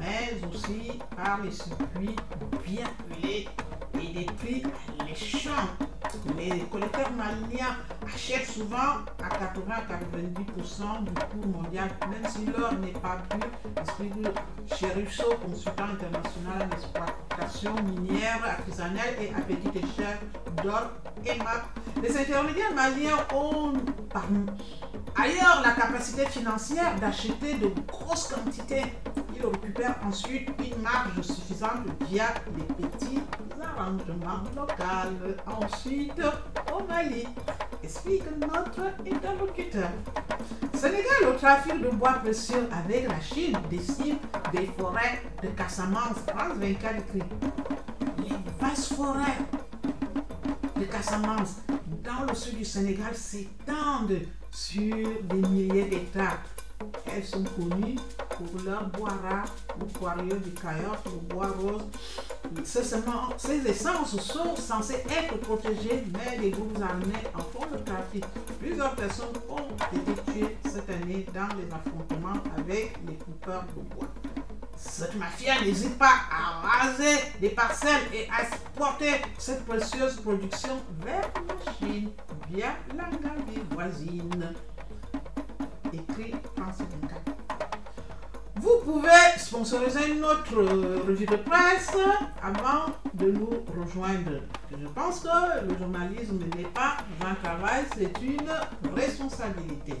mais 0.00 0.34
aussi 0.48 0.98
par 1.16 1.40
les 1.42 1.50
circuits 1.50 2.16
bien 2.64 2.86
huilés 3.10 3.48
et 3.94 4.12
des 4.12 4.26
prix 4.26 4.62
alléchants. 5.00 5.50
Les 6.36 6.60
collecteurs 6.70 7.10
maliens 7.12 7.76
achètent 8.06 8.46
souvent 8.46 9.04
à 9.22 9.28
80 9.28 9.74
90% 9.88 11.04
du 11.04 11.12
coût 11.12 11.48
mondial, 11.48 11.90
même 12.10 12.30
si 12.30 12.46
l'or 12.46 12.72
n'est 12.74 12.92
pas 12.92 13.18
plus, 13.28 13.40
explique 13.80 14.12
Cherusso, 14.76 15.34
consultant 15.44 15.84
international 15.84 16.68
en 16.68 16.76
exploitation 16.76 17.74
minière 17.82 18.40
artisanale 18.44 19.14
et 19.20 19.34
à 19.34 19.40
petite 19.40 19.76
échelle 19.76 20.18
d'or 20.62 20.90
et 21.24 21.38
MAP. 21.38 21.64
Les 22.02 22.16
intermédiaires 22.16 22.74
maliens 22.74 23.18
ont 23.34 23.72
par 24.12 24.24
ailleurs 25.16 25.62
la 25.64 25.72
capacité 25.72 26.26
financière 26.26 26.94
d'acheter 27.00 27.54
de 27.60 27.70
grosses 27.86 28.28
quantités. 28.28 28.82
Ils 29.36 29.46
récupèrent 29.46 29.96
ensuite 30.06 30.48
une 30.58 30.82
marge 30.82 31.20
suffisante 31.22 31.86
via 32.08 32.26
les 32.56 32.86
petits 32.86 33.20
locaux. 34.56 34.74
Ensuite, 35.46 36.20
au 36.72 36.82
Mali, 36.86 37.24
explique 37.82 38.24
notre 38.40 38.82
interlocuteur. 39.06 39.88
Sénégal, 40.74 41.28
au 41.28 41.38
trafic 41.38 41.80
de 41.80 41.88
bois 41.90 42.14
précieux 42.14 42.68
avec 42.72 43.08
la 43.08 43.20
Chine, 43.20 43.56
décide 43.70 44.16
des 44.52 44.66
forêts 44.78 45.22
de 45.42 45.48
Casamance. 45.48 46.18
France 46.26 46.56
24 46.56 46.94
écrit. 46.96 47.22
Les 48.18 48.36
vastes 48.60 48.94
forêts 48.94 49.38
de 50.78 50.84
Casamance 50.84 51.56
dans 52.02 52.26
le 52.28 52.34
sud 52.34 52.58
du 52.58 52.64
Sénégal 52.64 53.14
s'étendent 53.14 54.20
sur 54.50 54.96
des 55.24 55.48
milliers 55.48 55.84
d'hectares. 55.84 56.42
Elles 57.06 57.24
sont 57.24 57.44
connues 57.44 57.96
pour 58.36 58.62
leur 58.64 58.88
bois 58.88 59.10
rare, 59.22 59.46
le 59.78 59.86
poirier 59.86 60.34
du 60.34 60.50
le 60.50 61.34
bois 61.34 61.48
rose. 61.58 61.84
Ces, 62.64 63.66
essences 63.66 64.16
sont 64.20 64.56
censées 64.56 65.02
être 65.08 65.38
protégées, 65.40 66.04
mais 66.12 66.38
les 66.38 66.50
groupes 66.50 66.78
armés 66.82 67.14
en 67.34 67.38
font 67.38 67.66
le 67.72 67.82
trafic. 67.82 68.24
Plusieurs 68.60 68.94
personnes 68.94 69.34
ont 69.48 69.96
été 69.96 70.32
tuées 70.32 70.56
cette 70.64 70.88
année 70.90 71.26
dans 71.34 71.48
les 71.56 71.66
affrontements 71.72 72.40
avec 72.56 72.96
les 73.06 73.14
coupeurs 73.14 73.64
de 73.76 73.94
bois. 73.94 74.08
Cette 74.76 75.14
mafia 75.14 75.60
n'hésite 75.62 75.96
pas 75.98 76.14
à 76.30 76.66
raser 76.66 77.16
des 77.40 77.50
parcelles 77.50 78.02
et 78.12 78.28
à 78.30 78.42
exporter 78.42 79.22
cette 79.38 79.64
précieuse 79.64 80.16
production 80.16 80.76
vers 81.00 81.30
la 81.48 81.72
Chine 81.78 82.10
via 82.50 82.74
la 82.96 83.04
Gambie 83.04 83.62
voisine. 83.70 84.54
Écrit 85.92 86.34
France 86.56 86.78
24. 86.78 87.33
Vous 88.64 88.78
pouvez 88.82 89.10
sponsoriser 89.36 90.12
une 90.12 90.24
autre 90.24 90.56
euh, 90.56 91.02
revue 91.06 91.26
de 91.26 91.36
presse 91.36 91.94
avant 92.42 92.94
de 93.12 93.30
nous 93.30 93.50
rejoindre. 93.78 94.40
Je 94.70 94.86
pense 94.86 95.20
que 95.20 95.68
le 95.68 95.76
journalisme 95.76 96.38
n'est 96.56 96.70
pas 96.70 96.96
un 97.20 97.34
travail, 97.34 97.84
c'est 97.94 98.10
une 98.22 98.96
responsabilité. 98.96 99.96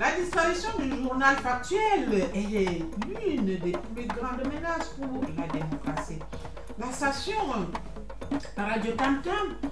La 0.00 0.10
disparition 0.20 0.70
du 0.80 0.90
journal 0.90 1.36
factuel 1.36 2.28
est 2.34 2.82
l'une 3.06 3.44
des 3.44 3.76
plus 3.94 4.08
grandes 4.08 4.44
menaces 4.52 4.88
pour 4.98 5.22
la 5.38 5.46
démocratie. 5.46 6.18
La 6.80 6.90
station 6.90 7.34
Radio 8.56 8.92
Tam 8.94 9.22
Tam 9.22 9.70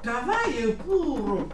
travaille 0.00 0.76
pour 0.86 1.48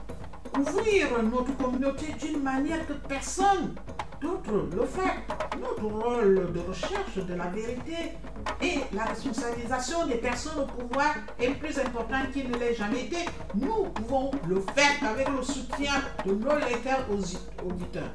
ouvrir 0.59 1.23
notre 1.23 1.57
communauté 1.57 2.15
d'une 2.21 2.43
manière 2.43 2.87
que 2.87 2.93
personne 3.09 3.75
d'autre 4.21 4.69
le 4.77 4.85
fait. 4.85 5.40
Notre 5.61 5.85
rôle 5.85 6.53
de 6.53 6.61
recherche 6.61 7.17
de 7.17 7.35
la 7.35 7.47
vérité 7.49 8.15
et 8.63 8.79
la 8.95 9.05
responsabilisation 9.05 10.07
des 10.07 10.17
personnes 10.17 10.61
au 10.61 10.67
pouvoir 10.67 11.15
est 11.39 11.51
plus 11.51 11.79
important 11.79 12.19
qu'il 12.33 12.51
ne 12.51 12.57
l'ait 12.57 12.75
jamais 12.75 13.05
été. 13.05 13.19
Nous 13.55 13.85
pouvons 13.95 14.31
le 14.49 14.61
faire 14.75 15.11
avec 15.11 15.29
le 15.29 15.43
soutien 15.43 15.93
de 16.25 16.33
nos 16.33 16.57
lecteurs 16.57 17.07
auditeurs. 17.65 18.11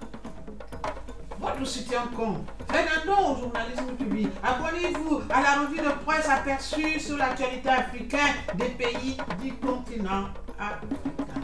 votre 1.39 1.65
soutien 1.65 2.01
compte. 2.15 2.41
Faites 2.69 2.87
un 2.97 3.05
don 3.05 3.33
au 3.33 3.39
journalisme 3.39 3.93
public. 3.97 4.29
Abonnez-vous 4.43 5.21
à 5.29 5.41
la 5.41 5.61
revue 5.61 5.77
de 5.77 6.03
presse 6.05 6.27
aperçue 6.27 6.99
sur 6.99 7.17
l'actualité 7.17 7.69
africaine 7.69 8.35
des 8.55 8.69
pays 8.69 9.17
du 9.41 9.53
continent 9.53 10.25
africain. 10.59 11.41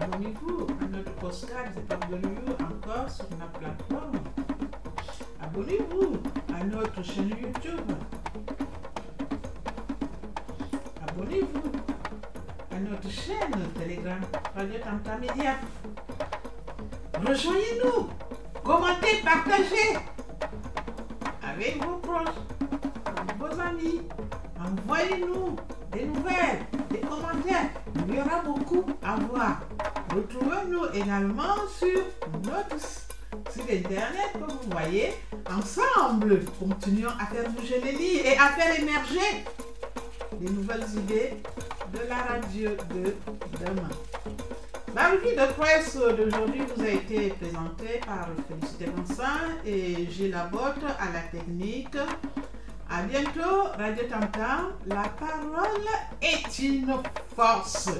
Abonnez-vous 0.00 0.66
à 0.80 0.96
notre 0.96 1.12
postcard 1.16 1.64
vous 1.74 2.52
encore 2.64 3.10
sur 3.10 3.26
ma 3.38 3.46
plateforme. 3.58 4.43
Abonnez-vous 5.54 6.20
à 6.52 6.64
notre 6.64 7.00
chaîne 7.04 7.28
YouTube. 7.28 7.92
Abonnez-vous 11.06 11.70
à 12.72 12.80
notre 12.80 13.08
chaîne 13.08 13.54
Telegram 13.78 14.18
Radio 14.56 14.80
Tamta 14.80 15.16
Media. 15.16 15.54
Rejoignez-nous, 17.24 18.08
commentez, 18.64 19.22
partagez 19.24 19.96
avec 21.40 21.84
vos 21.84 21.98
proches, 21.98 22.34
avec 23.16 23.38
vos 23.38 23.60
amis. 23.60 24.00
Envoyez-nous 24.58 25.54
des 25.92 26.06
nouvelles, 26.06 26.66
des 26.90 26.98
commentaires. 26.98 27.70
Il 27.94 28.12
y 28.16 28.18
aura 28.18 28.42
beaucoup 28.42 28.84
à 29.04 29.14
voir. 29.14 29.60
Retrouvez-nous 30.12 30.86
également 30.94 31.54
sur 31.78 32.00
notre 32.42 32.80
site 32.80 33.70
internet, 33.70 34.32
comme 34.32 34.48
vous 34.50 34.70
voyez. 34.72 35.14
Ensemble, 35.56 36.44
continuons 36.58 37.10
à 37.20 37.26
faire 37.26 37.48
bouger 37.50 37.80
les 37.80 37.92
lits 37.92 38.20
et 38.24 38.36
à 38.36 38.48
faire 38.48 38.76
émerger 38.80 39.44
des 40.40 40.50
nouvelles 40.50 40.86
idées 40.96 41.34
de 41.92 42.08
la 42.08 42.16
radio 42.16 42.70
de 42.92 43.14
demain. 43.60 43.88
La 44.96 45.10
revue 45.10 45.36
de 45.36 45.52
presse 45.52 45.96
d'aujourd'hui 45.96 46.62
vous 46.74 46.82
a 46.82 46.88
été 46.88 47.30
présentée 47.30 48.00
par 48.04 48.28
Félicité 48.48 48.86
Vincent 48.96 49.62
et 49.64 50.08
Gilles 50.10 50.32
Labotte 50.32 50.84
à 50.98 51.12
la 51.12 51.20
technique. 51.30 51.96
À 52.90 53.02
bientôt, 53.02 53.64
Radio 53.78 54.04
Tam 54.08 54.28
la 54.86 55.04
parole 55.20 55.86
est 56.20 56.58
une 56.58 56.96
force. 57.36 57.90